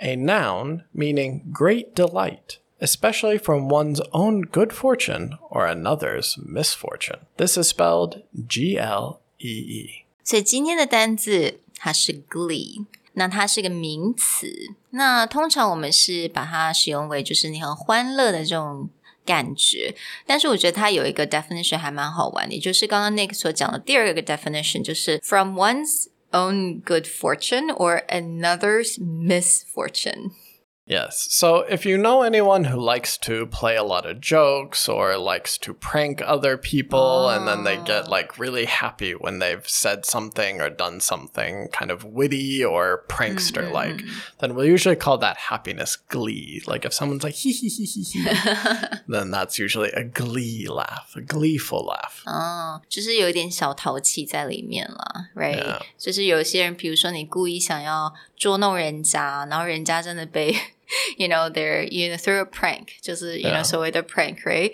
[0.00, 7.20] a noun meaning great delight, especially from one's own good fortune or another's misfortune.
[7.36, 10.04] This is spelled G L E E.
[10.22, 14.74] 所以今天的单字它是 glee，那它是个名词。
[14.90, 18.88] 那通常我们是把它使用为就是你很欢乐的这种
[19.24, 19.94] 感觉，
[20.26, 30.31] 但是我觉得它有一个 definition 还蛮好玩的，也就是刚刚 Nick 所讲的第二个 definition，就是 from one's own good fortune or another's misfortune。
[30.88, 31.28] Yes.
[31.30, 35.56] So if you know anyone who likes to play a lot of jokes or likes
[35.64, 40.60] to prank other people and then they get like really happy when they've said something
[40.60, 44.02] or done something kind of witty or prankster like,
[44.40, 46.60] then we'll usually call that happiness glee.
[46.66, 48.28] Like if someone's like hee hee hee hee hee,
[49.08, 52.22] then that's usually a glee laugh, a gleeful laugh.
[52.26, 55.80] 哦，就是有一点小淘气在里面啦，right？、 Yeah.
[55.96, 60.54] 就是有些人，比如说你故意想要捉弄人家，然后人家真的被
[61.16, 63.64] ，you know they're you know through a prank，就是 you know Yeah.
[63.64, 64.72] 所谓的 prank，right？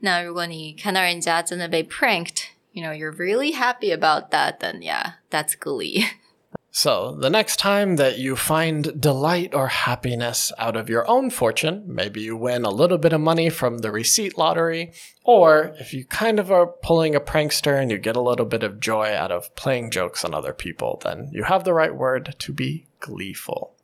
[0.00, 6.04] 那如果你看到人家真的被 pranked，you know you're really happy about that，then yeah，that's glee。
[6.74, 11.84] So, the next time that you find delight or happiness out of your own fortune,
[11.86, 14.90] maybe you win a little bit of money from the receipt lottery,
[15.22, 18.62] or if you kind of are pulling a prankster and you get a little bit
[18.62, 22.34] of joy out of playing jokes on other people, then you have the right word
[22.38, 23.74] to be gleeful.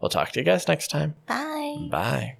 [0.00, 1.14] We'll talk to you guys next time.
[1.26, 2.34] Bye。Bye.